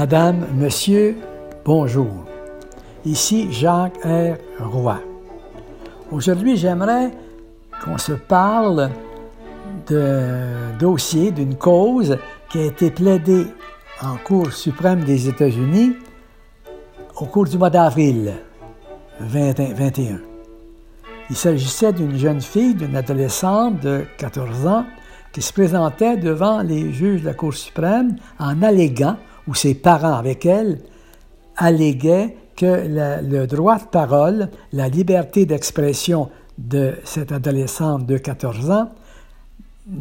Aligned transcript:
Madame, 0.00 0.46
Monsieur, 0.54 1.16
bonjour. 1.64 2.24
Ici 3.04 3.52
Jacques 3.52 3.98
R. 4.04 4.36
Roy. 4.60 5.00
Aujourd'hui, 6.12 6.56
j'aimerais 6.56 7.10
qu'on 7.82 7.98
se 7.98 8.12
parle 8.12 8.90
d'un 9.88 10.78
dossier, 10.78 11.32
d'une 11.32 11.56
cause 11.56 12.16
qui 12.48 12.60
a 12.60 12.66
été 12.66 12.92
plaidée 12.92 13.48
en 14.00 14.16
Cour 14.18 14.52
suprême 14.52 15.02
des 15.02 15.28
États-Unis 15.28 15.96
au 17.16 17.24
cours 17.24 17.46
du 17.46 17.58
mois 17.58 17.70
d'avril 17.70 18.34
2021. 19.18 20.20
Il 21.28 21.34
s'agissait 21.34 21.92
d'une 21.92 22.16
jeune 22.16 22.40
fille, 22.40 22.76
d'une 22.76 22.94
adolescente 22.94 23.80
de 23.80 24.04
14 24.16 24.64
ans, 24.64 24.86
qui 25.32 25.42
se 25.42 25.52
présentait 25.52 26.16
devant 26.16 26.62
les 26.62 26.92
juges 26.92 27.22
de 27.22 27.26
la 27.26 27.34
Cour 27.34 27.52
suprême 27.52 28.14
en 28.38 28.62
alléguant, 28.62 29.16
ou 29.48 29.54
ses 29.54 29.74
parents 29.74 30.14
avec 30.14 30.46
elle, 30.46 30.78
alléguaient 31.56 32.36
que 32.54 32.86
le 33.22 33.46
droit 33.46 33.78
de 33.78 33.84
parole, 33.84 34.50
la 34.72 34.88
liberté 34.88 35.46
d'expression 35.46 36.28
de 36.58 36.94
cette 37.04 37.32
adolescente 37.32 38.06
de 38.06 38.18
14 38.18 38.70
ans 38.70 38.90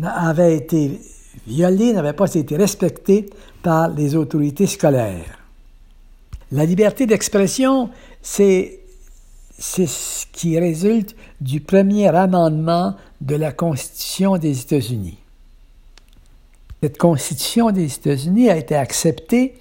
avait 0.03 0.55
été 0.55 0.99
violée, 1.47 1.93
n'avait 1.93 2.13
pas 2.13 2.33
été 2.33 2.57
respectée 2.57 3.29
par 3.63 3.89
les 3.89 4.15
autorités 4.15 4.67
scolaires. 4.67 5.39
La 6.51 6.65
liberté 6.65 7.05
d'expression, 7.05 7.89
c'est 8.21 8.79
c'est 9.59 9.87
ce 9.87 10.25
qui 10.31 10.59
résulte 10.59 11.15
du 11.41 11.61
premier 11.61 12.07
amendement 12.15 12.95
de 13.21 13.35
la 13.35 13.51
Constitution 13.51 14.37
des 14.37 14.61
États-Unis. 14.61 15.17
Cette 16.81 16.97
Constitution 16.97 17.71
des 17.71 17.91
États-Unis 17.91 18.49
a 18.49 18.57
été 18.57 18.75
acceptée 18.75 19.57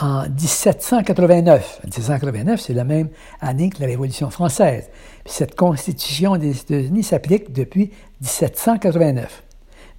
en 0.00 0.28
1789. 0.28 1.80
1789, 1.84 2.60
c'est 2.60 2.74
la 2.74 2.82
même 2.82 3.08
année 3.40 3.70
que 3.70 3.80
la 3.80 3.86
Révolution 3.86 4.30
française. 4.30 4.90
cette 5.26 5.54
Constitution 5.54 6.36
des 6.36 6.58
États-Unis 6.58 7.04
s'applique 7.04 7.52
depuis 7.52 7.92
1789. 8.20 9.44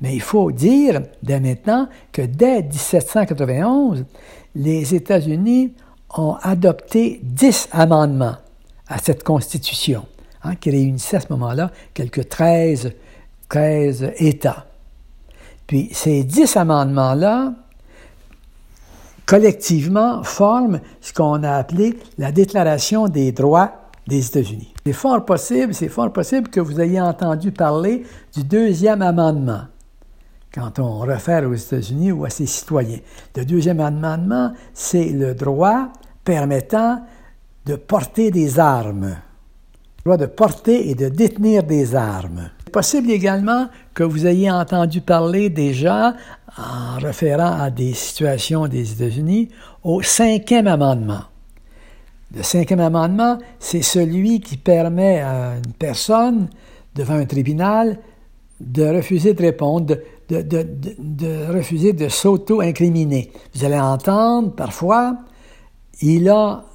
Mais 0.01 0.13
il 0.13 0.21
faut 0.21 0.51
dire 0.51 1.01
dès 1.23 1.39
maintenant 1.39 1.87
que 2.11 2.21
dès 2.21 2.63
1791, 2.63 4.05
les 4.55 4.93
États-Unis 4.93 5.73
ont 6.17 6.35
adopté 6.41 7.21
dix 7.23 7.69
amendements 7.71 8.35
à 8.87 8.97
cette 8.97 9.23
Constitution, 9.23 10.05
hein, 10.43 10.55
qui 10.55 10.69
réunissait 10.69 11.17
à 11.17 11.21
ce 11.21 11.27
moment-là 11.29 11.71
quelques 11.93 12.27
13, 12.27 12.91
13 13.47 14.11
États. 14.17 14.65
Puis 15.67 15.89
ces 15.93 16.23
dix 16.23 16.55
amendements-là, 16.57 17.53
collectivement, 19.25 20.23
forment 20.23 20.79
ce 21.01 21.13
qu'on 21.13 21.43
a 21.43 21.51
appelé 21.53 21.97
la 22.17 22.31
Déclaration 22.31 23.07
des 23.07 23.31
droits 23.31 23.71
des 24.07 24.25
États-Unis. 24.27 24.73
C'est 24.85 24.93
fort 24.93 25.25
possible, 25.25 25.73
c'est 25.73 25.89
fort 25.89 26.13
possible 26.13 26.49
que 26.49 26.59
vous 26.59 26.79
ayez 26.79 27.01
entendu 27.01 27.51
parler 27.51 28.05
du 28.33 28.43
deuxième 28.43 29.01
amendement 29.01 29.61
quand 30.53 30.79
on 30.79 30.99
réfère 30.99 31.47
aux 31.49 31.53
États-Unis 31.53 32.11
ou 32.13 32.23
à 32.23 32.29
ses 32.29 32.45
citoyens. 32.45 32.99
Le 33.35 33.43
deuxième 33.43 33.81
amendement, 33.81 34.53
c'est 34.73 35.09
le 35.09 35.35
droit 35.35 35.89
permettant 36.23 37.01
de 37.65 37.75
porter 37.75 38.31
des 38.31 38.57
armes. 38.59 39.17
Le 39.97 40.03
droit 40.03 40.17
de 40.17 40.27
porter 40.27 40.89
et 40.89 40.95
de 40.95 41.09
détenir 41.09 41.63
des 41.63 41.95
armes. 41.95 42.51
Possible 42.75 43.09
également 43.09 43.69
que 43.93 44.03
vous 44.03 44.27
ayez 44.27 44.51
entendu 44.51 44.99
parler 44.99 45.49
déjà, 45.49 46.13
en 46.57 46.97
référant 46.99 47.57
à 47.57 47.69
des 47.69 47.93
situations 47.93 48.67
des 48.67 48.91
États-Unis, 48.91 49.47
au 49.81 50.01
cinquième 50.01 50.67
amendement. 50.67 51.21
Le 52.35 52.43
cinquième 52.43 52.81
amendement, 52.81 53.37
c'est 53.59 53.81
celui 53.81 54.41
qui 54.41 54.57
permet 54.57 55.21
à 55.21 55.53
une 55.55 55.71
personne 55.71 56.49
devant 56.95 57.13
un 57.13 57.23
tribunal 57.23 57.97
de 58.59 58.83
refuser 58.83 59.33
de 59.33 59.41
répondre, 59.41 59.95
de, 60.27 61.53
refuser 61.53 61.93
de 61.93 62.09
s'auto-incriminer. 62.09 63.31
Vous 63.53 63.63
allez 63.63 63.79
entendre 63.79 64.53
parfois, 64.53 65.15
il 66.01 66.27
a 66.27 66.65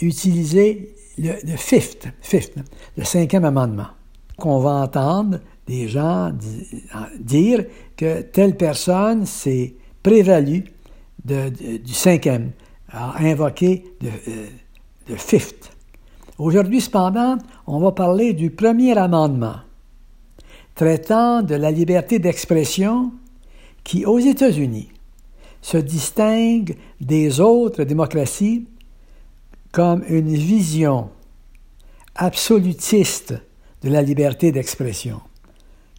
utiliser 0.00 0.94
le, 1.18 1.34
fifth, 1.58 2.08
fifth, 2.22 2.54
le 2.96 3.04
cinquième 3.04 3.44
amendement, 3.44 3.88
qu'on 4.36 4.58
va 4.58 4.70
entendre 4.70 5.38
des 5.66 5.88
gens 5.88 6.32
dire 7.18 7.64
que 7.96 8.22
telle 8.22 8.56
personne 8.56 9.26
s'est 9.26 9.74
prévalue 10.02 10.60
du 11.24 11.94
cinquième, 11.94 12.52
a 12.90 13.18
invoqué 13.20 13.84
le, 14.02 14.08
euh, 14.08 15.16
fifth. 15.16 15.70
Aujourd'hui, 16.38 16.80
cependant, 16.80 17.38
on 17.66 17.78
va 17.80 17.92
parler 17.92 18.34
du 18.34 18.50
premier 18.50 18.96
amendement, 18.98 19.56
traitant 20.74 21.42
de 21.42 21.54
la 21.54 21.70
liberté 21.70 22.18
d'expression 22.18 23.12
qui, 23.84 24.04
aux 24.04 24.18
États-Unis, 24.18 24.90
se 25.62 25.78
distingue 25.78 26.76
des 27.00 27.40
autres 27.40 27.84
démocraties 27.84 28.66
comme 29.72 30.04
une 30.08 30.34
vision 30.34 31.08
absolutiste 32.14 33.34
de 33.84 33.90
la 33.90 34.02
liberté 34.02 34.50
d'expression, 34.50 35.20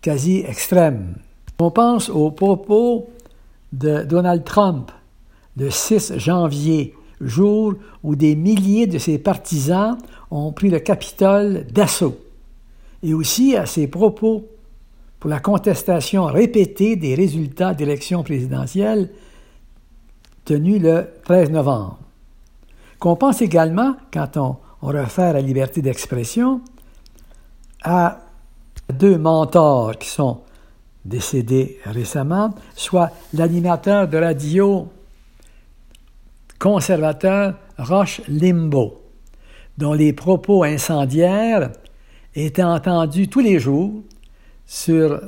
quasi 0.02 0.40
extrême. 0.40 1.16
On 1.60 1.72
pense 1.72 2.10
aux 2.10 2.32
propos 2.32 3.08
de 3.72 4.04
Donald 4.04 4.44
Trump 4.44 4.92
le 5.56 5.70
6 5.70 6.18
janvier, 6.18 6.96
jour 7.22 7.76
où 8.04 8.16
des 8.16 8.36
milliers 8.36 8.88
de 8.88 8.98
ses 8.98 9.18
partisans 9.18 9.98
ont 10.32 10.52
pris 10.52 10.70
le 10.70 10.80
Capitole 10.80 11.66
d'assaut, 11.72 12.18
et 13.04 13.14
aussi 13.14 13.56
à 13.56 13.66
ses 13.66 13.88
propos 13.88 14.48
pour 15.20 15.30
la 15.30 15.40
contestation 15.40 16.26
répétée 16.26 16.96
des 16.96 17.16
résultats 17.16 17.74
d'élections 17.74 18.24
présidentielles 18.24 19.10
tenues 20.44 20.80
le 20.80 21.08
13 21.24 21.52
novembre. 21.52 22.00
Qu'on 23.00 23.16
pense 23.16 23.42
également, 23.42 23.96
quand 24.12 24.38
on, 24.38 24.58
réfère 24.82 25.30
à 25.30 25.34
la 25.34 25.42
liberté 25.42 25.82
d'expression, 25.82 26.62
à 27.86 28.20
deux 28.92 29.18
mentors 29.18 29.98
qui 29.98 30.10
sont 30.10 30.42
décédés 31.06 31.80
récemment, 31.86 32.54
soit 32.76 33.12
l'animateur 33.34 34.08
de 34.08 34.18
radio 34.18 34.90
conservateur 36.60 37.56
Roche 37.78 38.22
Limbo, 38.28 39.02
dont 39.78 39.94
les 39.94 40.14
propos 40.14 40.64
incendiaires 40.64 41.70
étaient 42.34 42.64
entendus 42.64 43.28
tous 43.28 43.42
les 43.42 43.60
jours 43.60 44.02
sur 44.66 45.22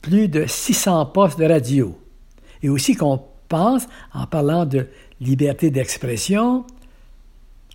plus 0.00 0.28
de 0.28 0.46
600 0.46 1.06
postes 1.06 1.38
de 1.38 1.44
radio. 1.44 1.98
Et 2.62 2.70
aussi 2.70 2.94
qu'on 2.94 3.20
pense, 3.48 3.86
en 4.14 4.26
parlant 4.26 4.64
de 4.64 4.86
liberté 5.20 5.70
d'expression, 5.70 6.64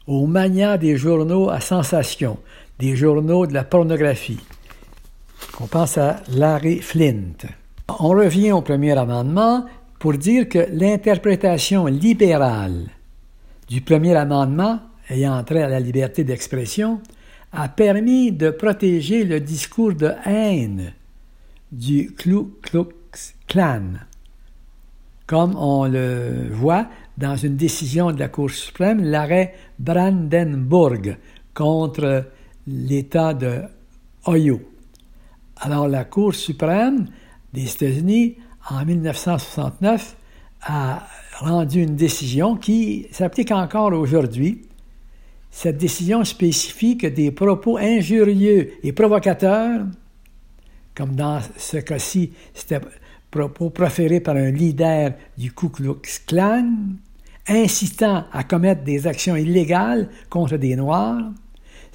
aux 0.08 0.26
manias 0.26 0.78
des 0.78 0.98
journaux 0.98 1.50
à 1.50 1.60
sensation, 1.60 2.38
des 2.80 2.96
journaux 2.96 3.48
de 3.48 3.54
la 3.54 3.64
pornographie. 3.64 4.40
On 5.60 5.68
pense 5.68 5.98
à 5.98 6.22
Larry 6.30 6.80
Flint. 6.80 7.48
On 8.00 8.10
revient 8.10 8.52
au 8.52 8.62
premier 8.62 8.98
amendement 8.98 9.66
pour 10.00 10.14
dire 10.14 10.50
que 10.50 10.68
l'interprétation 10.72 11.86
libérale 11.86 12.90
du 13.68 13.82
premier 13.82 14.16
amendement 14.16 14.80
ayant 15.10 15.44
trait 15.44 15.64
à 15.64 15.70
la 15.70 15.80
liberté 15.80 16.24
d'expression 16.24 17.02
a 17.52 17.70
permis 17.70 18.32
de 18.32 18.50
protéger 18.50 19.24
le 19.24 19.40
discours 19.40 19.94
de 19.94 20.12
haine 20.26 20.94
du 21.72 22.14
Ku 22.14 22.46
Klux 22.62 22.90
Klan, 23.48 23.94
comme 25.26 25.56
on 25.56 25.86
le 25.86 26.50
voit 26.52 26.88
dans 27.18 27.36
une 27.36 27.56
décision 27.56 28.12
de 28.12 28.20
la 28.20 28.28
Cour 28.28 28.52
suprême, 28.52 29.04
l'arrêt 29.04 29.56
Brandenburg 29.80 31.18
contre 31.54 32.26
l'État 32.68 33.34
de 33.34 33.62
Ohio. 34.28 34.62
Alors 35.58 35.88
la 35.88 36.04
Cour 36.04 36.34
suprême 36.34 37.08
des 37.54 37.72
États-Unis, 37.72 38.36
en 38.70 38.84
1969, 38.84 40.18
a 40.64 41.08
rendu 41.40 41.84
une 41.84 41.96
décision 41.96 42.56
qui 42.56 43.08
s'applique 43.12 43.52
encore 43.52 43.94
aujourd'hui. 43.94 44.64
Cette 45.52 45.78
décision 45.78 46.24
spécifie 46.24 46.98
que 46.98 47.08
des 47.08 47.32
propos 47.32 47.78
injurieux 47.78 48.74
et 48.84 48.92
provocateurs, 48.92 49.86
comme 50.96 51.16
dans 51.16 51.40
ce 51.58 51.78
cas-ci, 51.78 52.34
c'était 52.54 52.82
propos 53.30 53.70
proférés 53.70 54.20
par 54.20 54.36
un 54.36 54.50
leader 54.50 55.14
du 55.38 55.52
Ku 55.52 55.70
Klux 55.70 56.02
Klan, 56.26 56.74
incitant 57.48 58.26
à 58.32 58.44
commettre 58.44 58.84
des 58.84 59.08
actions 59.08 59.36
illégales 59.36 60.10
contre 60.30 60.58
des 60.58 60.76
Noirs, 60.76 61.32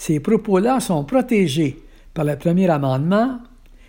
ces 0.00 0.18
propos-là 0.18 0.80
sont 0.80 1.04
protégés 1.04 1.78
par 2.14 2.24
le 2.24 2.34
premier 2.36 2.70
amendement 2.70 3.38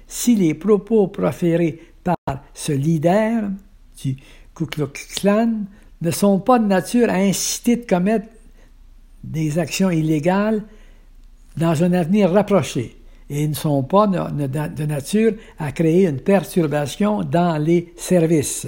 si 0.08 0.36
les 0.36 0.54
propos 0.54 1.08
proférés 1.08 1.80
par 2.04 2.18
ce 2.54 2.74
leader 2.74 3.44
du 4.04 4.18
Ku 4.54 4.66
Klux 4.66 4.92
Klan 5.16 5.62
ne 6.02 6.12
sont 6.12 6.40
pas 6.40 6.60
de 6.60 6.66
nature 6.66 7.10
à 7.10 7.14
inciter 7.14 7.78
de 7.78 7.86
commettre 7.86 8.28
des 9.24 9.58
actions 9.58 9.90
illégales 9.90 10.64
dans 11.56 11.82
un 11.82 11.94
avenir 11.94 12.30
rapproché 12.30 12.98
et 13.30 13.48
ne 13.48 13.54
sont 13.54 13.82
pas 13.82 14.06
de 14.06 14.84
nature 14.84 15.32
à 15.60 15.72
créer 15.72 16.08
une 16.08 16.20
perturbation 16.20 17.24
dans 17.24 17.58
les 17.58 17.94
services. 17.96 18.68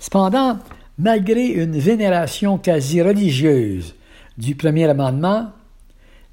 Cependant, 0.00 0.58
malgré 0.98 1.46
une 1.46 1.78
vénération 1.78 2.58
quasi 2.58 3.00
religieuse 3.00 3.94
du 4.38 4.54
premier 4.54 4.84
amendement, 4.88 5.52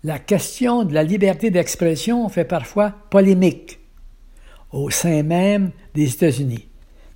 la 0.03 0.19
question 0.19 0.83
de 0.83 0.93
la 0.93 1.03
liberté 1.03 1.49
d'expression 1.49 2.27
fait 2.29 2.45
parfois 2.45 2.91
polémique 3.09 3.79
au 4.71 4.89
sein 4.89 5.23
même 5.23 5.71
des 5.93 6.11
États-Unis, 6.11 6.67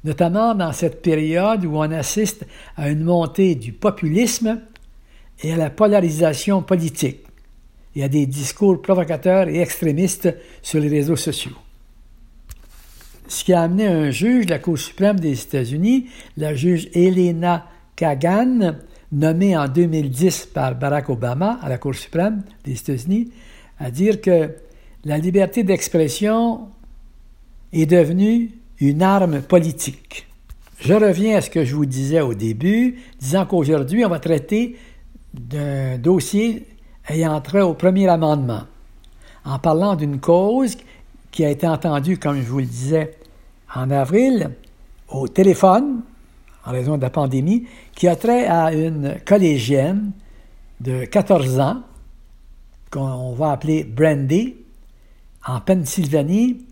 notamment 0.04 0.56
dans 0.56 0.72
cette 0.72 1.02
période 1.02 1.66
où 1.66 1.76
on 1.76 1.92
assiste 1.92 2.46
à 2.78 2.90
une 2.90 3.04
montée 3.04 3.56
du 3.56 3.74
populisme 3.74 4.62
et 5.42 5.54
à 5.54 5.58
la 5.58 5.70
polarisation 5.70 6.62
politique 6.62 7.26
et 7.96 8.04
à 8.04 8.08
des 8.08 8.26
discours 8.26 8.82
provocateurs 8.82 9.50
et 9.50 9.60
extrémistes 9.60 10.34
sur 10.62 10.80
les 10.80 10.88
réseaux 10.88 11.16
sociaux. 11.16 11.58
Ce 13.28 13.44
qui 13.44 13.54
a 13.54 13.64
amené 13.64 13.88
un 13.88 14.10
juge 14.12 14.46
de 14.46 14.52
la 14.52 14.60
Cour 14.60 14.78
suprême 14.78 15.20
des 15.20 15.42
États-Unis, 15.42 16.08
la 16.38 16.56
juge 16.56 16.88
Elena 16.94 17.66
Kagan, 17.96 18.78
nommée 19.12 19.58
en 19.58 19.68
2010 19.68 20.48
par 20.54 20.76
Barack 20.76 21.10
Obama 21.10 21.60
à 21.62 21.70
la 21.70 21.78
Cour 21.78 21.96
suprême 21.96 22.44
des 22.64 22.74
États-Unis, 22.74 23.32
à 23.80 23.92
dire 23.92 24.22
que 24.22 24.52
la 25.06 25.18
liberté 25.18 25.64
d'expression 25.64 26.68
est 27.72 27.86
devenue 27.86 28.52
une 28.80 29.02
arme 29.02 29.42
politique. 29.42 30.28
Je 30.80 30.94
reviens 30.94 31.38
à 31.38 31.42
ce 31.42 31.50
que 31.50 31.64
je 31.64 31.76
vous 31.76 31.86
disais 31.86 32.22
au 32.22 32.34
début, 32.34 33.00
disant 33.20 33.46
qu'aujourd'hui, 33.46 34.06
on 34.06 34.10
va 34.10 34.20
traiter 34.20 34.78
d'un 35.34 35.98
dossier 35.98 36.68
ayant 37.10 37.40
trait 37.42 37.62
au 37.62 37.74
premier 37.74 38.08
amendement, 38.08 38.64
en 39.46 39.60
parlant 39.60 39.96
d'une 39.96 40.20
cause 40.20 40.78
qui 41.32 41.46
a 41.46 41.50
été 41.50 41.68
entendue, 41.68 42.18
comme 42.18 42.42
je 42.42 42.48
vous 42.48 42.60
le 42.60 42.66
disais, 42.66 43.18
en 43.74 43.90
avril, 43.90 44.52
au 45.10 45.28
téléphone, 45.28 46.02
en 46.68 46.72
raison 46.72 46.98
de 46.98 47.02
la 47.02 47.10
pandémie, 47.10 47.66
qui 47.96 48.08
a 48.08 48.16
trait 48.16 48.46
à 48.46 48.74
une 48.74 49.16
collégienne 49.26 50.12
de 50.82 51.06
14 51.06 51.60
ans, 51.60 51.82
qu'on 52.92 53.34
va 53.34 53.52
appeler 53.52 53.84
Brandy, 53.86 54.56
en 55.46 55.62
Pennsylvanie, 55.62 56.66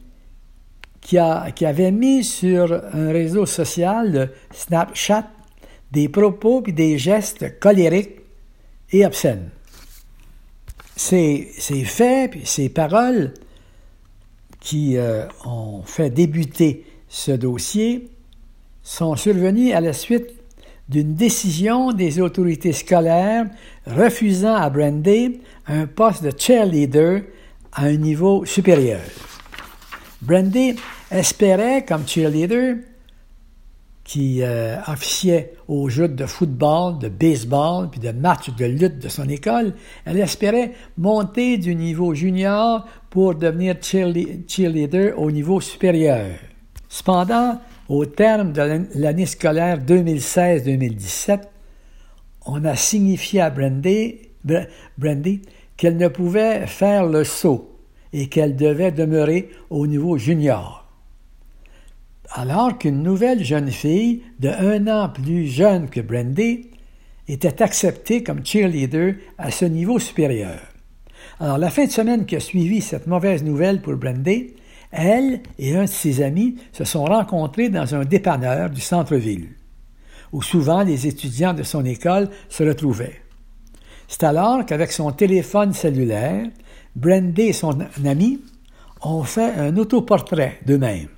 qui, 1.00 1.18
a, 1.18 1.51
qui 1.51 1.65
avait 1.65 1.92
mis 1.92 2.24
sur 2.24 2.74
un 2.74 3.12
réseau 3.12 3.45
social, 3.45 4.31
Snapchat, 4.51 5.30
des 5.92 6.09
propos 6.09 6.62
et 6.68 6.74
des 6.74 6.98
gestes 6.98 7.57
colériques 7.59 8.19
et 8.91 9.06
obscènes. 9.06 9.50
Ces, 10.98 11.51
ces 11.57 11.86
faits 11.86 12.36
et 12.36 12.45
ces 12.45 12.69
paroles 12.69 13.33
qui 14.59 14.98
euh, 14.98 15.25
ont 15.45 15.83
fait 15.83 16.09
débuter 16.09 16.86
ce 17.07 17.31
dossier 17.31 18.09
sont 18.86 19.16
survenus 19.16 19.74
à 19.74 19.82
la 19.82 19.94
suite 19.94 20.28
d'une 20.88 21.16
décision 21.16 21.92
des 21.92 22.22
autorités 22.22 22.72
scolaires 22.72 23.48
refusant 23.88 24.54
à 24.54 24.70
Brandy 24.70 25.42
un 25.66 25.88
poste 25.88 26.24
de 26.24 26.32
cheerleader 26.38 27.24
à 27.74 27.86
un 27.86 27.98
niveau 27.98 28.46
supérieur. 28.46 29.02
Brandy 30.22 30.76
espérait, 31.10 31.84
comme 31.84 32.08
cheerleader, 32.08 32.76
qui 34.04 34.44
euh, 34.44 34.78
officiait 34.88 35.54
aux 35.68 35.90
jeux 35.90 36.08
de 36.08 36.28
football, 36.28 37.00
de 37.00 37.10
baseball, 37.10 37.90
puis 37.90 38.00
de 38.00 38.12
matchs 38.12 38.52
de 38.52 38.66
lutte 38.66 39.00
de 39.00 39.10
son 39.10 39.28
école, 39.30 39.74
elle 40.06 40.20
espérait 40.20 40.74
monter 40.96 41.58
du 41.58 41.74
niveau 41.74 42.14
junior 42.14 42.86
pour 43.10 43.34
devenir 43.34 43.78
cheerleader 43.82 45.14
au 45.18 45.32
niveau 45.32 45.60
supérieur. 45.60 46.28
Cependant, 46.88 47.60
au 47.90 48.06
terme 48.06 48.52
de 48.52 48.62
l'année 48.96 49.26
scolaire 49.26 49.80
2016-2017, 49.80 51.42
on 52.46 52.64
a 52.66 52.76
signifié 52.76 53.42
à 53.42 53.50
Brandy, 53.50 54.22
qu'elle 55.78 55.98
ne 55.98 56.08
pouvait 56.08 56.68
faire 56.68 57.06
le 57.06 57.24
saut 57.24 57.78
et 58.14 58.28
qu'elle 58.28 58.56
devait 58.56 58.92
demeurer 58.92 59.50
au 59.70 59.88
niveau 59.88 60.18
junior 60.18 60.86
alors 62.36 62.78
qu'une 62.78 63.02
nouvelle 63.02 63.44
jeune 63.44 63.72
fille 63.72 64.22
de 64.40 64.50
un 64.50 64.88
an 64.88 65.10
plus 65.10 65.48
jeune 65.48 65.90
que 65.90 66.02
Brandy 66.02 66.70
était 67.28 67.62
acceptée 67.62 68.24
comme 68.24 68.46
cheerleader 68.46 69.16
à 69.38 69.52
ce 69.52 69.66
niveau 69.66 70.00
supérieur. 70.00 70.60
Alors, 71.40 71.58
la 71.58 71.70
fin 71.70 71.86
de 71.86 71.92
semaine 71.92 72.26
qui 72.26 72.36
a 72.36 72.40
suivi 72.40 72.82
cette 72.82 73.08
mauvaise 73.08 73.44
nouvelle 73.44 73.82
pour 73.82 73.96
Brandy, 73.96 74.54
elle 74.92 75.42
et 75.58 75.76
un 75.76 75.84
de 75.84 75.90
ses 75.90 76.22
amis 76.22 76.56
se 76.72 76.84
sont 76.84 77.06
rencontrés 77.06 77.70
dans 77.70 77.96
un 77.96 78.06
dépanneur 78.06 78.70
du 78.70 78.82
centre-ville, 78.82 79.50
où 80.32 80.42
souvent 80.42 80.84
les 80.84 81.08
étudiants 81.08 81.54
de 81.54 81.64
son 81.64 81.84
école 81.86 82.30
se 82.50 82.64
retrouvaient. 82.64 83.22
C'est 84.08 84.24
alors 84.24 84.66
qu'avec 84.66 84.92
son 84.92 85.12
téléphone 85.12 85.74
cellulaire, 85.74 86.48
Brandy 86.96 87.44
et 87.44 87.54
son 87.54 87.78
ami 88.06 88.40
ont 89.02 89.24
fait 89.24 89.54
un 89.56 89.76
autoportrait 89.78 90.60
d'eux-mêmes 90.66 91.10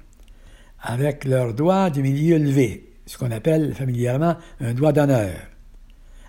avec 0.82 1.26
leur 1.26 1.54
doigt 1.54 1.90
du 1.90 2.02
milieu 2.02 2.38
levé, 2.38 2.94
ce 3.06 3.18
qu'on 3.18 3.32
appelle 3.32 3.74
familièrement 3.74 4.36
un 4.62 4.74
doigt 4.74 4.94
d'honneur, 4.94 5.36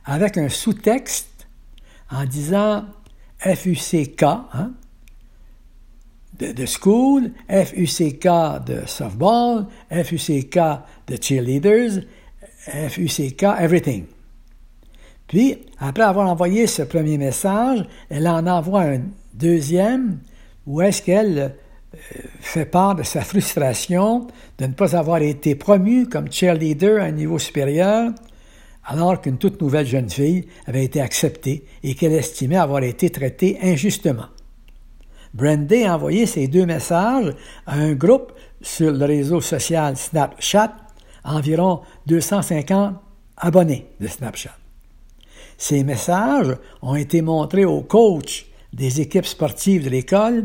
avec 0.05 0.38
un 0.38 0.49
sous-texte 0.49 1.49
en 2.11 2.25
disant 2.25 2.85
FUCK, 3.38 4.23
hein, 4.23 4.73
de, 6.38 6.52
de, 6.52 6.67
school, 6.67 7.31
FUCK 7.49 8.26
de 8.67 8.87
softball, 8.87 9.67
FUCK 9.90 10.58
de 11.06 11.17
cheerleaders, 11.20 12.02
FUCK 12.88 13.43
everything. 13.58 14.05
Puis, 15.26 15.58
après 15.79 16.05
avoir 16.05 16.29
envoyé 16.29 16.67
ce 16.67 16.82
premier 16.82 17.19
message, 17.19 17.85
elle 18.09 18.26
en 18.28 18.47
envoie 18.47 18.83
un 18.83 19.00
deuxième 19.35 20.18
où 20.66 20.80
est-ce 20.80 21.02
qu'elle 21.02 21.54
fait 22.40 22.66
part 22.66 22.95
de 22.95 23.02
sa 23.02 23.23
frustration 23.23 24.26
de 24.59 24.66
ne 24.66 24.73
pas 24.73 24.97
avoir 24.97 25.23
été 25.23 25.54
promue 25.54 26.09
comme 26.09 26.30
cheerleader 26.30 27.00
à 27.00 27.04
un 27.04 27.12
niveau 27.12 27.38
supérieur, 27.38 28.12
alors 28.85 29.21
qu'une 29.21 29.38
toute 29.38 29.61
nouvelle 29.61 29.87
jeune 29.87 30.09
fille 30.09 30.47
avait 30.66 30.85
été 30.85 31.00
acceptée 31.00 31.64
et 31.83 31.95
qu'elle 31.95 32.12
estimait 32.12 32.57
avoir 32.57 32.83
été 32.83 33.11
traitée 33.11 33.59
injustement. 33.62 34.26
Brandy 35.35 35.85
a 35.85 35.94
envoyé 35.94 36.26
ces 36.26 36.49
deux 36.49 36.66
messages 36.66 37.35
à 37.66 37.75
un 37.75 37.94
groupe 37.94 38.32
sur 38.61 38.92
le 38.92 39.04
réseau 39.04 39.40
social 39.40 39.97
Snapchat, 39.97 40.75
environ 41.25 41.80
250 42.06 42.94
abonnés 43.37 43.87
de 44.00 44.06
Snapchat. 44.06 44.56
Ces 45.56 45.85
messages 45.85 46.56
ont 46.82 46.94
été 46.94 47.20
montrés 47.23 47.64
aux 47.64 47.82
coachs 47.82 48.47
des 48.73 49.00
équipes 49.00 49.26
sportives 49.26 49.85
de 49.85 49.90
l'école 49.90 50.44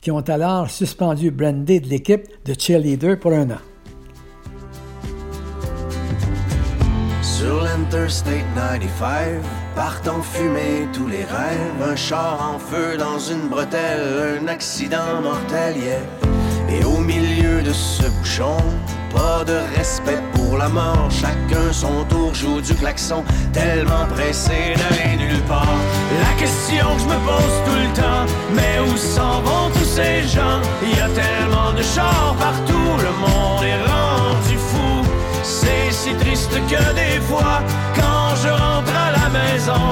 qui 0.00 0.10
ont 0.10 0.20
alors 0.20 0.70
suspendu 0.70 1.30
Brandy 1.30 1.80
de 1.80 1.88
l'équipe 1.88 2.26
de 2.44 2.54
cheerleader 2.58 3.18
pour 3.18 3.32
un 3.32 3.50
an. 3.50 3.71
Sur 7.92 7.98
l'Interstate 7.98 8.54
95, 8.54 9.42
partent 9.74 10.08
en 10.08 10.22
fumée 10.22 10.88
tous 10.94 11.08
les 11.08 11.24
rêves, 11.24 11.90
un 11.90 11.94
char 11.94 12.54
en 12.54 12.58
feu 12.58 12.96
dans 12.96 13.18
une 13.18 13.48
bretelle, 13.50 14.40
un 14.40 14.48
accident 14.48 15.20
mortel, 15.22 15.76
yeah. 15.76 15.98
Et 16.70 16.82
au 16.84 16.96
milieu 16.96 17.60
de 17.60 17.70
ce 17.70 18.04
bouchon, 18.04 18.56
pas 19.14 19.44
de 19.44 19.58
respect 19.76 20.22
pour 20.32 20.56
la 20.56 20.70
mort. 20.70 21.10
Chacun 21.10 21.70
son 21.70 22.04
tour 22.04 22.34
joue 22.34 22.62
du 22.62 22.74
klaxon, 22.74 23.24
tellement 23.52 24.06
pressé 24.14 24.72
d'aller 24.78 25.16
nulle 25.18 25.42
part. 25.42 25.76
La 26.22 26.40
question 26.40 26.86
que 26.96 27.02
je 27.02 27.08
me 27.08 27.18
pose 27.26 27.56
tout 27.66 27.76
le 27.76 27.92
temps, 27.92 28.24
mais 28.54 28.90
où 28.90 28.96
s'en 28.96 29.42
vont 29.42 29.68
tous 29.74 29.84
ces 29.84 30.22
gens? 30.22 30.62
Il 30.82 30.96
y 30.96 31.00
a 31.00 31.08
tellement 31.08 31.74
de 31.76 31.82
chars 31.82 32.34
partout, 32.38 32.96
le 33.02 33.12
monde 33.20 33.64
est. 33.64 33.82
C'est 33.82 34.01
si 36.02 36.14
triste 36.14 36.50
que 36.68 36.82
des 36.94 37.20
fois, 37.28 37.62
quand 37.94 38.34
je 38.42 38.48
rentre 38.48 38.92
à 39.06 39.10
la 39.18 39.28
maison 39.40 39.84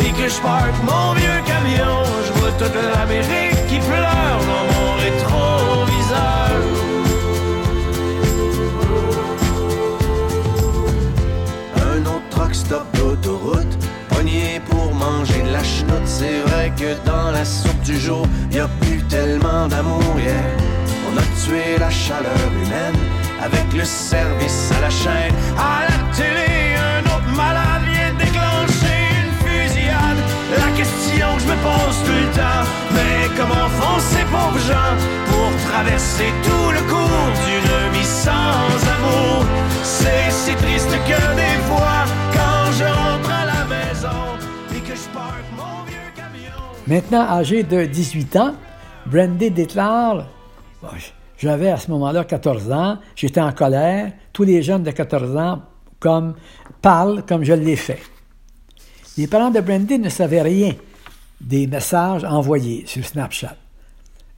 et 0.00 0.10
que 0.18 0.26
je 0.34 0.40
parque 0.40 0.78
mon 0.82 1.12
vieux 1.12 1.40
camion, 1.44 1.96
je 2.26 2.32
vois 2.38 2.52
toute 2.52 2.78
l'Amérique 2.94 3.66
qui 3.68 3.78
pleure 3.78 4.40
dans 4.50 4.66
mon 4.72 4.90
rétroviseur. 5.04 6.48
stop 12.52 12.86
d'autoroute, 12.94 13.74
pogné 14.08 14.60
pour 14.70 14.94
manger 14.94 15.42
de 15.42 15.52
la 15.52 15.62
chenoute. 15.62 16.06
C'est 16.06 16.40
vrai 16.46 16.72
que 16.80 16.90
dans 17.06 17.30
la 17.30 17.44
soupe 17.44 17.82
du 17.82 17.98
jour, 17.98 18.26
y 18.50 18.58
a 18.58 18.68
plus 18.80 19.02
tellement 19.08 19.68
d'amour, 19.68 20.14
yeah. 20.18 20.32
On 21.08 21.16
a 21.16 21.26
tué 21.42 21.78
la 21.78 21.90
chaleur 21.90 22.48
humaine, 22.62 23.00
avec 23.42 23.66
le 23.74 23.84
service 23.84 24.72
à 24.76 24.80
la 24.80 24.90
chaîne. 24.90 25.27
Pour 35.26 35.70
traverser 35.70 36.30
tout 36.42 36.70
le 36.70 36.80
cours 36.88 37.28
d'une 37.44 37.98
vie 37.98 38.04
sans 38.04 38.68
amour? 38.96 39.44
C'est 39.82 40.30
si 40.30 40.54
triste 40.54 40.90
que 40.90 41.36
des 41.36 41.58
fois, 41.68 42.04
quand 42.32 42.72
je 42.72 42.84
rentre 42.84 43.30
à 43.30 43.46
la 43.46 43.64
maison 43.64 44.20
et 44.76 44.80
que 44.80 44.94
je 44.94 45.08
mon 45.56 45.84
camion. 46.16 46.60
Maintenant 46.86 47.26
âgé 47.28 47.62
de 47.62 47.84
18 47.84 48.36
ans, 48.36 48.54
Brandy 49.06 49.50
déclare 49.50 50.26
Bon, 50.82 50.88
J'avais 51.38 51.70
à 51.70 51.76
ce 51.76 51.90
moment-là 51.90 52.24
14 52.24 52.72
ans, 52.72 52.98
j'étais 53.16 53.40
en 53.40 53.52
colère, 53.52 54.12
tous 54.32 54.44
les 54.44 54.62
jeunes 54.62 54.82
de 54.82 54.90
14 54.90 55.36
ans 55.36 55.62
comme, 55.98 56.34
parlent 56.82 57.24
comme 57.26 57.44
je 57.44 57.52
l'ai 57.52 57.76
fait. 57.76 58.00
Les 59.16 59.26
parents 59.26 59.50
de 59.50 59.60
Brandy 59.60 59.98
ne 59.98 60.08
savaient 60.08 60.42
rien 60.42 60.74
des 61.40 61.66
messages 61.66 62.24
envoyés 62.24 62.84
sur 62.86 63.04
Snapchat, 63.04 63.56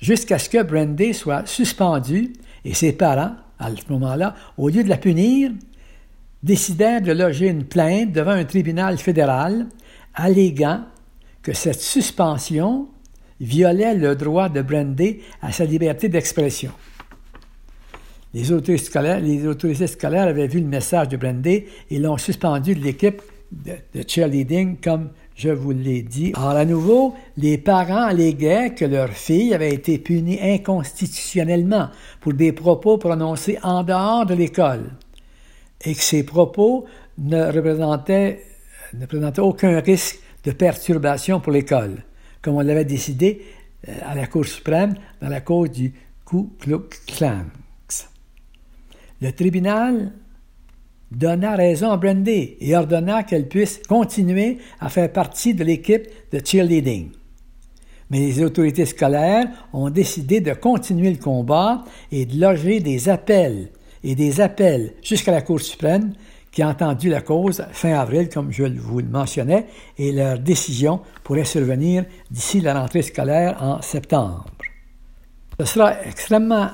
jusqu'à 0.00 0.38
ce 0.38 0.48
que 0.48 0.62
Brandy 0.62 1.14
soit 1.14 1.46
suspendu 1.46 2.32
et 2.64 2.74
ses 2.74 2.92
parents, 2.92 3.34
à 3.58 3.70
ce 3.70 3.92
moment-là, 3.92 4.34
au 4.56 4.68
lieu 4.68 4.82
de 4.82 4.88
la 4.88 4.96
punir, 4.96 5.52
décidèrent 6.42 7.02
de 7.02 7.12
loger 7.12 7.48
une 7.48 7.64
plainte 7.64 8.12
devant 8.12 8.30
un 8.30 8.44
tribunal 8.44 8.98
fédéral 8.98 9.66
alléguant 10.14 10.82
que 11.42 11.52
cette 11.52 11.80
suspension 11.80 12.88
violait 13.40 13.94
le 13.94 14.16
droit 14.16 14.48
de 14.48 14.62
Brandy 14.62 15.18
à 15.42 15.52
sa 15.52 15.64
liberté 15.64 16.08
d'expression. 16.08 16.72
Les 18.32 18.52
autorités, 18.52 19.86
scolaires, 19.86 20.28
avaient 20.28 20.46
vu 20.46 20.60
le 20.60 20.66
message 20.66 21.08
de 21.08 21.16
Brandy 21.16 21.64
et 21.90 21.98
l'ont 21.98 22.16
suspendu 22.16 22.74
de 22.74 22.84
l'équipe 22.84 23.20
de, 23.50 23.72
de 23.94 24.04
cheerleading, 24.06 24.76
comme 24.76 25.10
je 25.40 25.48
vous 25.48 25.70
l'ai 25.70 26.02
dit. 26.02 26.32
Alors, 26.36 26.50
à 26.50 26.66
nouveau, 26.66 27.14
les 27.38 27.56
parents 27.56 28.04
alléguaient 28.04 28.74
que 28.74 28.84
leur 28.84 29.08
fille 29.08 29.54
avait 29.54 29.72
été 29.72 29.98
punie 29.98 30.38
inconstitutionnellement 30.38 31.88
pour 32.20 32.34
des 32.34 32.52
propos 32.52 32.98
prononcés 32.98 33.58
en 33.62 33.82
dehors 33.82 34.26
de 34.26 34.34
l'école 34.34 34.90
et 35.82 35.94
que 35.94 36.02
ces 36.02 36.24
propos 36.24 36.84
ne 37.16 37.46
représentaient, 37.46 38.44
ne 38.92 39.00
représentaient 39.00 39.40
aucun 39.40 39.80
risque 39.80 40.20
de 40.44 40.50
perturbation 40.50 41.40
pour 41.40 41.52
l'école, 41.52 42.04
comme 42.42 42.56
on 42.56 42.60
l'avait 42.60 42.84
décidé 42.84 43.40
euh, 43.88 43.92
à 44.02 44.14
la 44.14 44.26
Cour 44.26 44.44
suprême 44.44 44.92
dans 45.22 45.30
la 45.30 45.40
cause 45.40 45.70
du 45.70 45.94
Ku 46.26 46.50
Klux 46.58 46.90
Klan. 47.06 47.46
Le 49.22 49.32
tribunal 49.32 50.12
donna 51.10 51.56
raison 51.56 51.90
à 51.90 51.96
Brandy 51.96 52.56
et 52.60 52.76
ordonna 52.76 53.22
qu'elle 53.22 53.48
puisse 53.48 53.80
continuer 53.88 54.58
à 54.80 54.88
faire 54.88 55.12
partie 55.12 55.54
de 55.54 55.64
l'équipe 55.64 56.06
de 56.32 56.40
cheerleading. 56.44 57.10
Mais 58.10 58.18
les 58.18 58.42
autorités 58.42 58.86
scolaires 58.86 59.46
ont 59.72 59.90
décidé 59.90 60.40
de 60.40 60.52
continuer 60.52 61.10
le 61.10 61.18
combat 61.18 61.84
et 62.10 62.26
de 62.26 62.40
loger 62.40 62.80
des 62.80 63.08
appels 63.08 63.70
et 64.02 64.14
des 64.14 64.40
appels 64.40 64.94
jusqu'à 65.02 65.32
la 65.32 65.42
Cour 65.42 65.60
suprême 65.60 66.12
qui 66.50 66.62
a 66.62 66.68
entendu 66.68 67.08
la 67.08 67.20
cause 67.20 67.64
fin 67.70 67.92
avril, 67.92 68.28
comme 68.28 68.50
je 68.50 68.64
vous 68.64 68.98
le 68.98 69.06
mentionnais, 69.06 69.66
et 69.98 70.10
leur 70.10 70.38
décision 70.38 71.00
pourrait 71.22 71.44
survenir 71.44 72.04
d'ici 72.30 72.60
la 72.60 72.80
rentrée 72.80 73.02
scolaire 73.02 73.62
en 73.62 73.80
septembre. 73.82 74.46
Ce 75.60 75.66
sera 75.66 76.02
extrêmement 76.04 76.70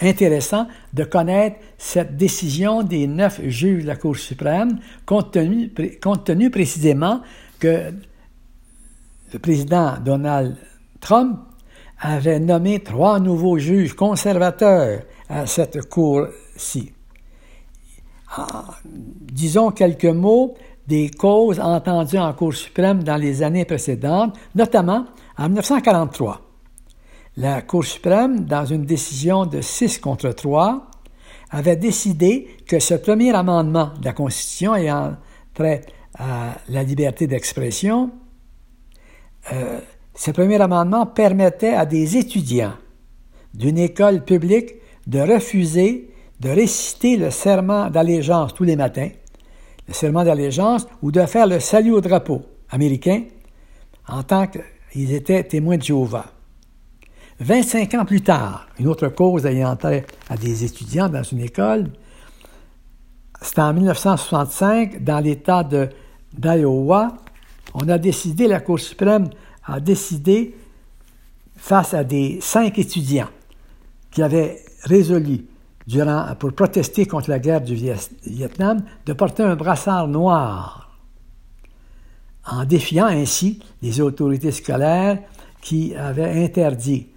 intéressant 0.00 0.66
de 0.92 1.04
connaître 1.04 1.56
cette 1.78 2.16
décision 2.16 2.82
des 2.82 3.06
neuf 3.06 3.40
juges 3.44 3.82
de 3.82 3.88
la 3.88 3.96
Cour 3.96 4.16
suprême, 4.16 4.78
compte 5.06 5.32
tenu, 5.32 6.50
précisément 6.50 7.20
que 7.58 7.92
le 9.32 9.38
président 9.38 9.94
Donald 10.04 10.56
Trump 11.00 11.38
avait 11.98 12.40
nommé 12.40 12.80
trois 12.80 13.20
nouveaux 13.20 13.58
juges 13.58 13.94
conservateurs 13.94 15.02
à 15.28 15.46
cette 15.46 15.88
Cour-ci. 15.88 16.92
Disons 18.84 19.70
quelques 19.70 20.04
mots 20.04 20.54
des 20.86 21.10
causes 21.10 21.58
entendues 21.58 22.18
en 22.18 22.32
Cour 22.34 22.54
suprême 22.54 23.02
dans 23.02 23.16
les 23.16 23.42
années 23.42 23.64
précédentes, 23.64 24.36
notamment 24.54 25.06
en 25.38 25.48
1943. 25.48 26.45
La 27.36 27.60
Cour 27.62 27.84
suprême, 27.84 28.46
dans 28.46 28.64
une 28.64 28.86
décision 28.86 29.44
de 29.44 29.60
6 29.60 29.98
contre 29.98 30.30
3, 30.30 30.90
avait 31.50 31.76
décidé 31.76 32.48
que 32.66 32.78
ce 32.78 32.94
premier 32.94 33.34
amendement 33.34 33.92
de 34.00 34.04
la 34.04 34.12
Constitution 34.12 34.74
ayant 34.74 35.16
trait 35.52 35.82
à 36.18 36.56
la 36.68 36.82
liberté 36.82 37.26
d'expression, 37.26 38.10
euh, 39.52 39.80
ce 40.14 40.30
premier 40.30 40.60
amendement 40.60 41.04
permettait 41.06 41.74
à 41.74 41.84
des 41.84 42.16
étudiants 42.16 42.74
d'une 43.52 43.78
école 43.78 44.24
publique 44.24 44.74
de 45.06 45.20
refuser 45.20 46.10
de 46.40 46.50
réciter 46.50 47.16
le 47.16 47.30
serment 47.30 47.90
d'allégeance 47.90 48.54
tous 48.54 48.64
les 48.64 48.76
matins, 48.76 49.08
le 49.88 49.94
serment 49.94 50.24
d'allégeance, 50.24 50.86
ou 51.02 51.10
de 51.10 51.24
faire 51.26 51.46
le 51.46 51.60
salut 51.60 51.92
au 51.92 52.00
drapeau 52.00 52.42
américain 52.70 53.22
en 54.08 54.22
tant 54.22 54.46
qu'ils 54.46 55.12
étaient 55.12 55.44
témoins 55.44 55.78
de 55.78 55.82
Jéhovah. 55.82 56.35
25 57.40 57.94
ans 57.94 58.04
plus 58.04 58.22
tard, 58.22 58.66
une 58.78 58.86
autre 58.86 59.08
cause 59.08 59.44
ayant 59.44 59.76
trait 59.76 60.06
à 60.30 60.36
des 60.36 60.64
étudiants 60.64 61.08
dans 61.08 61.22
une 61.22 61.40
école, 61.40 61.90
c'était 63.42 63.60
en 63.60 63.74
1965, 63.74 65.04
dans 65.04 65.20
l'État 65.20 65.62
d'Iowa, 66.32 67.16
on 67.74 67.88
a 67.88 67.98
décidé, 67.98 68.48
la 68.48 68.60
Cour 68.60 68.80
suprême 68.80 69.28
a 69.64 69.80
décidé, 69.80 70.54
face 71.56 71.92
à 71.92 72.04
des 72.04 72.38
cinq 72.40 72.78
étudiants 72.78 73.28
qui 74.10 74.22
avaient 74.22 74.62
résolu, 74.84 75.44
pour 76.38 76.52
protester 76.52 77.06
contre 77.06 77.30
la 77.30 77.38
guerre 77.38 77.60
du 77.60 77.76
Vietnam, 78.24 78.82
de 79.04 79.12
porter 79.12 79.42
un 79.42 79.56
brassard 79.56 80.08
noir, 80.08 80.98
en 82.46 82.64
défiant 82.64 83.06
ainsi 83.06 83.60
les 83.82 84.00
autorités 84.00 84.52
scolaires 84.52 85.18
qui 85.60 85.94
avaient 85.94 86.42
interdit 86.44 87.08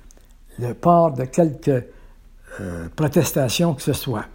le 0.59 0.73
port 0.73 1.13
de 1.13 1.25
quelques 1.25 1.85
euh, 2.59 2.87
protestations 2.95 3.73
que 3.73 3.81
ce 3.81 3.93
soit. 3.93 4.25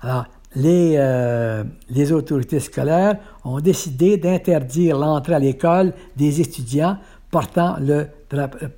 Alors, 0.00 0.26
les, 0.56 0.96
euh, 0.98 1.62
les 1.90 2.12
autorités 2.12 2.60
scolaires 2.60 3.16
ont 3.44 3.60
décidé 3.60 4.16
d'interdire 4.16 4.98
l'entrée 4.98 5.34
à 5.34 5.38
l'école 5.38 5.92
des 6.16 6.40
étudiants 6.40 6.96
portant 7.30 7.76
le, 7.78 8.08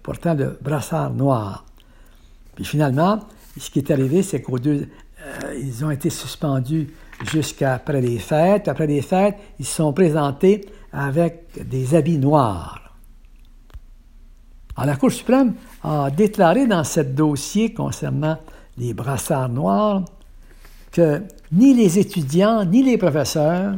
portant 0.02 0.34
le 0.34 0.58
brassard 0.60 1.12
noir. 1.14 1.64
Puis 2.54 2.64
finalement, 2.64 3.20
ce 3.58 3.70
qui 3.70 3.78
est 3.78 3.90
arrivé, 3.90 4.22
c'est 4.22 4.42
qu'aux 4.42 4.58
deux, 4.58 4.88
euh, 5.24 5.54
ils 5.58 5.84
ont 5.84 5.90
été 5.90 6.10
suspendus 6.10 6.88
jusqu'après 7.30 8.00
les 8.00 8.18
fêtes. 8.18 8.68
Après 8.68 8.86
les 8.86 9.00
fêtes, 9.00 9.36
ils 9.58 9.64
se 9.64 9.76
sont 9.76 9.92
présentés 9.92 10.66
avec 10.92 11.46
des 11.66 11.94
habits 11.94 12.18
noirs. 12.18 12.81
Alors, 14.76 14.86
la 14.86 14.96
Cour 14.96 15.12
suprême 15.12 15.54
a 15.82 16.10
déclaré 16.10 16.66
dans 16.66 16.84
ce 16.84 17.00
dossier 17.00 17.74
concernant 17.74 18.38
les 18.78 18.94
brassards 18.94 19.48
noirs 19.48 20.04
que 20.90 21.22
ni 21.52 21.74
les 21.74 21.98
étudiants 21.98 22.64
ni 22.64 22.82
les 22.82 22.96
professeurs 22.96 23.74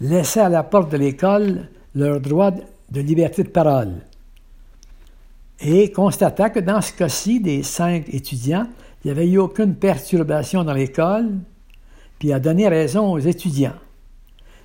laissaient 0.00 0.40
à 0.40 0.48
la 0.48 0.62
porte 0.62 0.92
de 0.92 0.96
l'école 0.96 1.68
leur 1.94 2.20
droit 2.20 2.50
de 2.50 3.00
liberté 3.00 3.42
de 3.42 3.48
parole. 3.48 3.94
Et 5.60 5.92
constata 5.92 6.50
que 6.50 6.60
dans 6.60 6.80
ce 6.80 6.92
cas-ci, 6.92 7.40
des 7.40 7.62
cinq 7.62 8.12
étudiants, 8.12 8.66
il 9.02 9.08
n'y 9.08 9.10
avait 9.10 9.28
eu 9.28 9.38
aucune 9.38 9.74
perturbation 9.74 10.64
dans 10.64 10.72
l'école, 10.72 11.30
puis 12.18 12.32
a 12.32 12.40
donné 12.40 12.68
raison 12.68 13.12
aux 13.12 13.18
étudiants. 13.18 13.74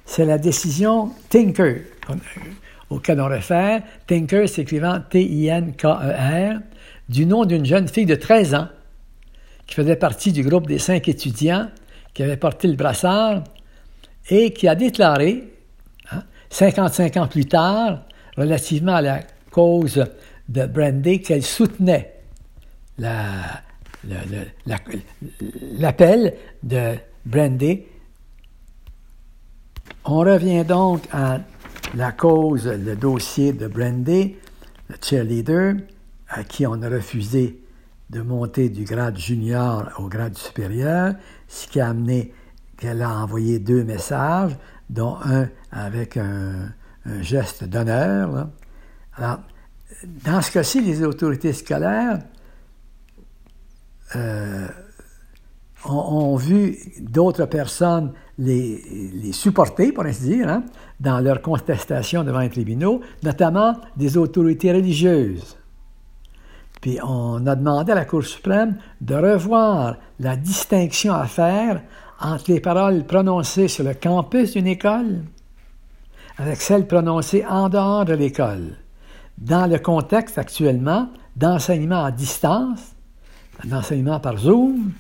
C'est 0.05 0.25
la 0.25 0.37
décision 0.37 1.11
Tinker 1.29 1.83
auquel 2.89 3.19
on 3.19 3.27
réfère, 3.27 3.81
Tinker 4.07 4.47
s'écrivant 4.47 4.99
T-I-N-K-E-R, 5.09 6.59
du 7.09 7.25
nom 7.25 7.45
d'une 7.45 7.65
jeune 7.65 7.87
fille 7.87 8.05
de 8.05 8.15
13 8.15 8.55
ans 8.55 8.67
qui 9.67 9.75
faisait 9.75 9.95
partie 9.95 10.31
du 10.31 10.43
groupe 10.43 10.67
des 10.67 10.79
cinq 10.79 11.07
étudiants 11.07 11.67
qui 12.13 12.23
avaient 12.23 12.37
porté 12.37 12.67
le 12.67 12.75
brassard 12.75 13.43
et 14.29 14.51
qui 14.53 14.67
a 14.67 14.75
déclaré, 14.75 15.51
55 16.49 17.17
hein, 17.17 17.23
ans 17.23 17.27
plus 17.27 17.45
tard, 17.45 18.01
relativement 18.37 18.95
à 18.95 19.01
la 19.01 19.19
cause 19.51 20.05
de 20.49 20.65
Brandy, 20.65 21.21
qu'elle 21.21 21.43
soutenait 21.43 22.13
l'appel 25.77 26.33
de 26.63 26.95
Brandy. 27.25 27.83
On 30.05 30.19
revient 30.19 30.63
donc 30.63 31.01
à 31.11 31.39
la 31.95 32.11
cause, 32.11 32.67
le 32.67 32.95
dossier 32.95 33.53
de 33.53 33.67
Brandy, 33.67 34.35
le 34.89 34.95
cheerleader, 35.01 35.75
à 36.29 36.43
qui 36.43 36.67
on 36.67 36.81
a 36.81 36.89
refusé 36.89 37.61
de 38.09 38.21
monter 38.21 38.69
du 38.69 38.83
grade 38.83 39.17
junior 39.17 39.89
au 39.97 40.07
grade 40.07 40.37
supérieur, 40.37 41.15
ce 41.47 41.67
qui 41.67 41.79
a 41.79 41.89
amené 41.89 42.33
qu'elle 42.77 43.01
a 43.01 43.09
envoyé 43.17 43.59
deux 43.59 43.83
messages, 43.83 44.55
dont 44.89 45.17
un 45.23 45.49
avec 45.71 46.17
un, 46.17 46.73
geste 47.21 47.63
d'honneur. 47.63 48.49
Alors, 49.15 49.39
dans 50.25 50.41
ce 50.41 50.51
cas-ci, 50.51 50.81
les 50.81 51.03
autorités 51.03 51.53
scolaires 51.53 52.19
euh, 54.15 54.67
ont, 55.85 56.35
vu 56.35 56.79
d'autres 56.99 57.45
personnes 57.45 58.11
les, 58.37 59.31
supporter, 59.31 59.91
pour 59.91 60.05
ainsi 60.05 60.23
dire, 60.23 60.49
hein, 60.49 60.63
dans 60.99 61.19
leur 61.19 61.41
contestation 61.41 62.23
devant 62.23 62.39
les 62.39 62.49
tribunaux, 62.49 63.01
notamment 63.23 63.75
des 63.95 64.17
autorités 64.17 64.71
religieuses. 64.71 65.57
Puis 66.81 66.99
on 67.01 67.47
a 67.47 67.55
demandé 67.55 67.93
à 67.93 67.95
la 67.95 68.05
Cour 68.05 68.23
suprême 68.23 68.77
de 69.01 69.15
revoir 69.15 69.97
la 70.19 70.35
distinction 70.35 71.13
à 71.13 71.25
faire 71.25 71.81
entre 72.19 72.51
les 72.51 72.59
paroles 72.59 73.05
prononcées 73.05 73.67
sur 73.67 73.83
le 73.83 73.93
campus 73.93 74.53
d'une 74.53 74.67
école 74.67 75.23
avec 76.37 76.61
celles 76.61 76.87
prononcées 76.87 77.45
en 77.47 77.69
dehors 77.69 78.05
de 78.05 78.13
l'école, 78.13 78.77
dans 79.37 79.69
le 79.69 79.79
contexte 79.79 80.37
actuellement 80.37 81.09
d'enseignement 81.35 82.03
à 82.03 82.11
distance, 82.11 82.95
d'enseignement 83.63 84.19
par 84.19 84.37
Zoom, 84.37 84.91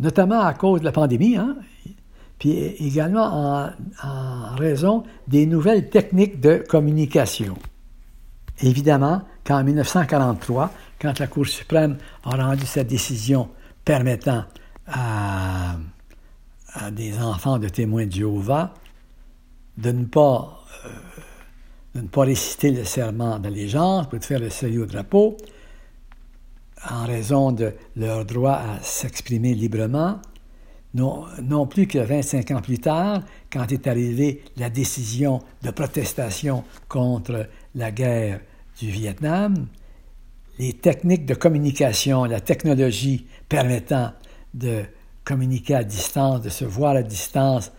notamment 0.00 0.40
à 0.40 0.54
cause 0.54 0.80
de 0.80 0.84
la 0.84 0.92
pandémie, 0.92 1.36
hein, 1.36 1.56
puis 2.38 2.50
également 2.50 3.72
en, 4.02 4.56
raison 4.56 5.04
des 5.26 5.46
nouvelles 5.46 5.88
techniques 5.88 6.40
de 6.40 6.64
communication. 6.68 7.56
Évidemment 8.60 9.22
qu'en 9.44 9.64
1943, 9.64 10.70
quand 11.00 11.18
la 11.18 11.26
Cour 11.26 11.46
suprême 11.46 11.98
a 12.24 12.36
rendu 12.36 12.66
sa 12.66 12.84
décision 12.84 13.48
permettant 13.84 14.44
à, 14.86 15.76
des 16.92 17.18
enfants 17.18 17.58
de 17.58 17.68
témoins 17.68 18.06
de 18.06 18.12
Jéhovah 18.12 18.74
de 19.78 19.92
ne 19.92 20.04
pas, 20.04 20.62
euh, 20.84 20.88
de 21.94 22.00
ne 22.02 22.08
pas 22.08 22.22
réciter 22.22 22.70
le 22.70 22.84
serment 22.84 23.38
d'allégeance 23.38 24.08
pour 24.08 24.22
faire 24.22 24.40
le 24.40 24.50
salut 24.50 24.82
au 24.82 24.86
drapeau, 24.86 25.36
en 26.90 27.06
raison 27.06 27.52
de 27.52 27.72
leur 27.96 28.24
droit 28.24 28.54
à 28.54 28.82
s'exprimer 28.82 29.54
librement, 29.54 30.20
non, 30.96 31.66
plus 31.66 31.86
que 31.86 31.98
25 31.98 32.50
ans 32.52 32.62
plus 32.62 32.78
tard, 32.78 33.22
quand 33.52 33.70
est 33.70 33.86
arrivée 33.86 34.42
la 34.56 34.70
décision 34.70 35.42
de 35.62 35.70
protestation 35.70 36.64
contre 36.88 37.48
la 37.74 37.90
guerre 37.90 38.40
du 38.78 38.90
Vietnam, 38.90 39.66
les 40.58 40.72
techniques 40.72 41.26
de 41.26 41.34
communication, 41.34 42.24
la 42.24 42.40
technologie 42.40 43.26
permettant 43.48 44.12
de 44.54 44.84
communiquer 45.24 45.74
à 45.74 45.84
distance, 45.84 46.40
de 46.40 46.48
se 46.48 46.64
voir 46.64 46.96
à 46.96 47.02
distance, 47.02 47.72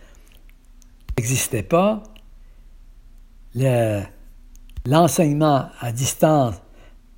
n'existaient 1.16 1.64
pas. 1.64 2.04
L'enseignement 4.86 5.66
à 5.80 5.90
distance, 5.90 6.54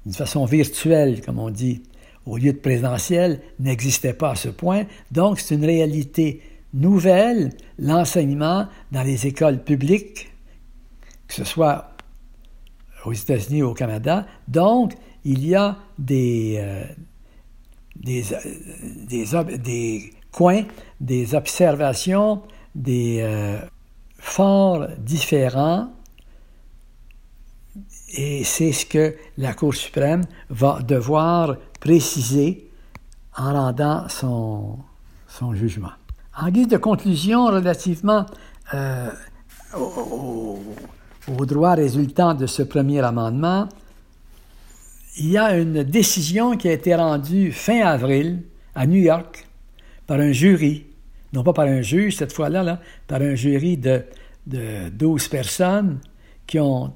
d'une 0.06 0.14
façon 0.14 0.46
virtuelle, 0.46 1.20
comme 1.20 1.38
on 1.38 1.50
dit, 1.50 1.82
au 2.26 2.36
lieu 2.36 2.52
de 2.52 2.58
présentiel, 2.58 3.40
n'existait 3.58 4.12
pas 4.12 4.32
à 4.32 4.34
ce 4.34 4.48
point. 4.48 4.84
Donc, 5.10 5.40
c'est 5.40 5.54
une 5.54 5.64
réalité 5.64 6.42
nouvelle, 6.74 7.52
l'enseignement 7.78 8.68
dans 8.92 9.02
les 9.02 9.26
écoles 9.26 9.62
publiques, 9.62 10.30
que 11.26 11.34
ce 11.34 11.44
soit 11.44 11.92
aux 13.04 13.12
États-Unis 13.12 13.62
ou 13.62 13.68
au 13.70 13.74
Canada. 13.74 14.26
Donc, 14.48 14.94
il 15.24 15.46
y 15.46 15.54
a 15.54 15.76
des, 15.98 16.56
euh, 16.58 16.84
des, 17.96 18.24
des, 19.58 20.12
coins, 20.30 20.64
des 21.00 21.34
observations, 21.34 22.42
des 22.74 23.20
euh, 23.20 23.58
forts 24.18 24.88
différents. 24.98 25.90
Et 28.12 28.42
c'est 28.44 28.72
ce 28.72 28.86
que 28.86 29.14
la 29.38 29.54
Cour 29.54 29.74
suprême 29.74 30.24
va 30.48 30.80
devoir 30.82 31.56
préciser 31.80 32.70
en 33.36 33.52
rendant 33.52 34.08
son, 34.08 34.78
son 35.28 35.54
jugement. 35.54 35.92
En 36.38 36.50
guise 36.50 36.68
de 36.68 36.76
conclusion 36.76 37.46
relativement 37.46 38.26
euh, 38.74 39.10
au, 39.76 40.60
au, 41.36 41.46
droit 41.46 41.74
résultant 41.74 42.34
de 42.34 42.46
ce 42.46 42.62
premier 42.62 43.00
amendement, 43.00 43.68
il 45.16 45.30
y 45.30 45.38
a 45.38 45.56
une 45.56 45.82
décision 45.82 46.56
qui 46.56 46.68
a 46.68 46.72
été 46.72 46.94
rendue 46.94 47.52
fin 47.52 47.80
avril 47.80 48.42
à 48.74 48.86
New 48.86 49.00
York 49.00 49.46
par 50.06 50.20
un 50.20 50.32
jury, 50.32 50.86
non 51.32 51.42
pas 51.42 51.52
par 51.52 51.66
un 51.66 51.82
juge 51.82 52.16
cette 52.16 52.32
fois-là, 52.32 52.62
là, 52.62 52.80
par 53.06 53.20
un 53.20 53.34
jury 53.34 53.76
de, 53.76 54.04
de 54.46 54.88
12 54.90 55.28
personnes 55.28 55.98
qui 56.46 56.58
ont 56.60 56.92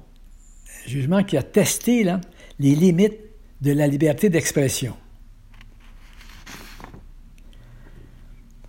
jugement 0.85 1.23
qui 1.23 1.37
a 1.37 1.43
testé 1.43 2.03
là, 2.03 2.21
les 2.59 2.75
limites 2.75 3.19
de 3.61 3.71
la 3.71 3.87
liberté 3.87 4.29
d'expression. 4.29 4.95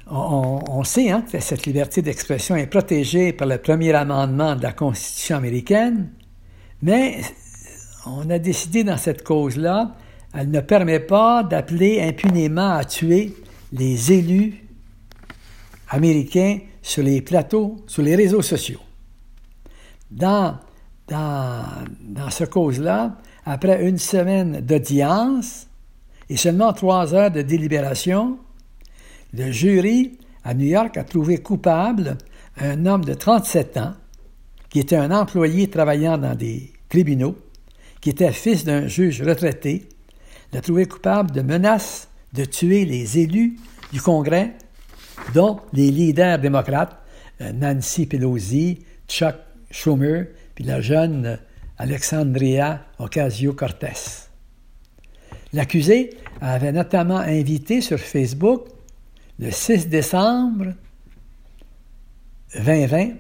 On, 0.09 0.85
sait 0.85 1.11
hein, 1.11 1.25
que 1.31 1.41
cette 1.41 1.67
liberté 1.67 2.01
d'expression 2.01 2.55
est 2.55 2.69
protégée 2.69 3.33
par 3.33 3.49
le 3.49 3.59
premier 3.59 3.93
amendement 3.93 4.55
de 4.55 4.63
la 4.63 4.73
Constitution 4.73 5.37
américaine, 5.37 6.11
mais 6.81 7.23
on 8.07 8.31
a 8.31 8.39
décidé 8.39 8.85
dans 8.85 8.99
cette 8.99 9.25
cause-là, 9.25 9.97
elle 10.33 10.51
ne 10.51 10.61
permet 10.61 11.01
pas 11.01 11.43
d'appeler 11.43 12.01
impunément 12.01 12.77
à 12.77 12.85
tuer 12.85 13.35
les 13.73 14.13
élus 14.13 14.65
américains 15.89 16.61
sur 16.83 17.03
les 17.03 17.21
plateaux, 17.21 17.77
sur 17.89 18.03
les 18.03 18.15
réseaux 18.15 18.43
sociaux. 18.43 18.81
Dans, 20.13 20.57
dans, 21.09 21.65
dans 22.01 22.31
ce 22.31 22.45
cause-là, 22.45 23.19
après 23.47 23.89
une 23.89 23.99
semaine 23.99 24.61
d'audience 24.61 25.69
et 26.29 26.37
seulement 26.37 26.73
trois 26.73 27.15
heures 27.15 27.31
de 27.31 27.43
délibération, 27.43 28.39
le 29.33 29.53
jury 29.53 30.19
à 30.45 30.53
New 30.53 30.67
York 30.67 30.97
a 30.97 31.05
trouvé 31.05 31.39
coupable 31.39 32.19
un 32.59 32.85
homme 32.87 33.05
de 33.05 33.15
37 33.15 33.77
ans 33.77 33.95
qui 34.69 34.81
était 34.81 34.97
un 34.97 35.13
employé 35.13 35.71
travaillant 35.71 36.19
dans 36.19 36.35
des 36.35 36.73
tribunaux 36.89 37.37
qui 38.01 38.11
était 38.11 38.33
fils 38.33 38.65
d'un 38.65 38.89
juge 38.89 39.23
retraité, 39.23 39.89
l'a 40.53 40.61
trouvé 40.61 40.87
coupable 40.87 41.31
de 41.31 41.41
menaces 41.41 42.09
de 42.33 42.45
tuer 42.45 42.85
les 42.85 43.19
élus 43.19 43.57
du 43.93 44.01
Congrès, 44.01 44.55
dont 45.35 45.61
les 45.73 45.91
leaders 45.91 46.39
démocrates, 46.39 46.97
euh, 47.41 47.53
Nancy 47.53 48.07
Pelosi, 48.07 48.81
Chuck 49.09 49.37
Schumer, 49.71 50.27
puis 50.55 50.65
la 50.65 50.81
jeune 50.81 51.39
Alexandria 51.79 52.87
Ocasio-Cortez. 52.99 54.29
L'accusé 55.53 56.11
avait 56.41 56.73
notamment 56.73 57.19
invité 57.19 57.81
sur 57.81 57.99
Facebook 57.99 58.69
le 59.39 59.51
6 59.51 59.89
décembre 59.89 60.73
2020 62.55 63.11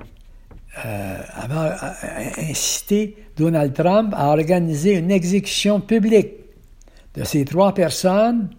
euh, 0.84 1.22
avait 1.32 2.50
incité 2.50 3.16
Donald 3.36 3.72
Trump 3.72 4.12
à 4.14 4.28
organiser 4.28 4.94
une 4.94 5.10
exécution 5.10 5.80
publique 5.80 6.32
de 7.14 7.24
ces 7.24 7.44
trois 7.44 7.72
personnes 7.72 8.50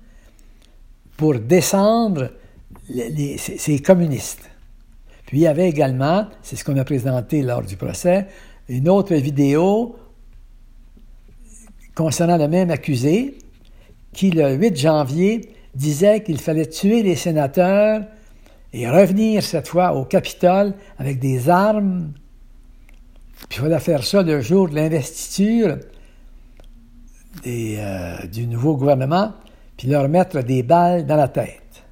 pour 1.16 1.40
descendre 1.40 2.32
ces 3.38 3.80
communistes. 3.80 4.50
Puis 5.28 5.40
il 5.40 5.42
y 5.42 5.48
avait 5.48 5.70
également, 5.70 6.28
c'est 6.42 6.56
ce 6.56 6.64
qu'on 6.64 6.78
a 6.78 6.86
présenté 6.86 7.42
lors 7.42 7.62
du 7.62 7.76
procès, 7.76 8.28
une 8.70 8.90
autre 8.90 9.16
vidéo 9.16 9.96
concernant 11.96 12.38
le 12.38 12.48
même 12.48 12.70
accusé 12.70 13.38
qui, 14.14 14.32
le 14.32 14.54
8 14.54 14.78
janvier, 14.78 15.54
disait 15.74 16.24
qu'il 16.24 16.40
fallait 16.40 16.66
tuer 16.66 17.04
les 17.04 17.16
sénateurs 17.16 18.04
et 18.74 18.90
revenir 18.90 19.44
cette 19.44 19.68
fois 19.68 19.94
au 19.94 20.06
Capitole 20.06 20.74
avec 20.98 21.20
des 21.20 21.50
armes. 21.50 22.12
Puis 23.50 23.60
il 23.60 23.62
fallait 23.62 23.80
faire 23.80 24.04
ça 24.04 24.22
le 24.22 24.42
jour 24.42 24.70
de 24.70 24.76
l'investiture 24.76 25.78
euh, 27.46 28.28
du 28.28 28.48
nouveau 28.48 28.76
gouvernement, 28.76 29.34
puis 29.78 29.88
leur 29.88 30.10
mettre 30.10 30.42
des 30.42 30.64
balles 30.64 31.06
dans 31.06 31.16
la 31.16 31.28
tête. 31.28 31.84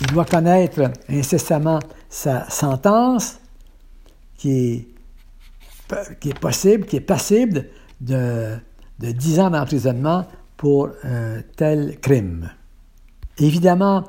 Il 0.00 0.06
doit 0.08 0.24
connaître 0.24 0.90
incessamment 1.08 1.78
sa 2.08 2.50
sentence, 2.50 3.40
qui 4.42 4.88
est, 6.24 6.38
possible, 6.40 6.84
qui 6.86 6.96
est 6.96 7.00
passible 7.00 7.66
de, 8.00 8.56
de 8.98 9.12
10 9.12 9.38
ans 9.38 9.50
d'emprisonnement 9.50 10.26
pour 10.56 10.88
un 11.04 11.42
tel 11.56 12.00
crime. 12.00 12.50
Évidemment, 13.38 14.04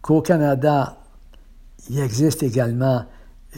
qu'au 0.00 0.22
Canada, 0.22 0.96
il 1.90 1.98
existe 1.98 2.42
également 2.42 3.04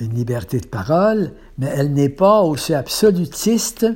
une 0.00 0.14
liberté 0.14 0.59
de 0.59 0.66
parole, 0.66 1.33
mais 1.59 1.68
elle 1.76 1.92
n'est 1.92 2.09
pas 2.09 2.42
aussi 2.42 2.74
absolutiste 2.74 3.87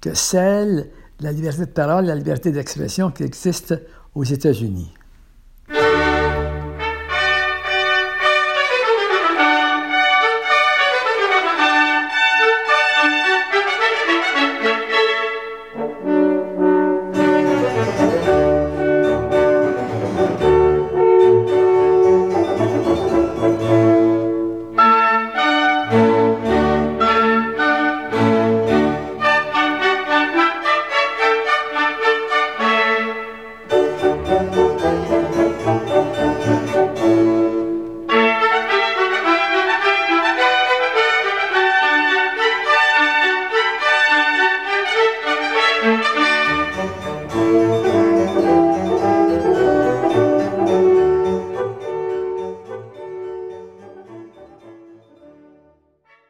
que 0.00 0.14
celle 0.14 0.90
la 1.18 1.32
liberté 1.32 1.66
de 1.66 1.70
parole, 1.72 2.04
la 2.04 2.14
liberté 2.14 2.52
d'expression 2.52 3.10
qui 3.10 3.24
existe 3.24 3.74
aux 4.14 4.22
États-Unis. 4.22 4.92